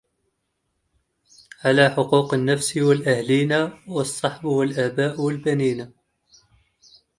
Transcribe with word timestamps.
على 1.63 1.89
حقوق 1.89 2.33
النفس 2.33 2.77
والأهلِينا 2.77 3.79
والصحب 3.87 4.45
والآباء 4.45 5.21
والبنِينا 5.21 5.91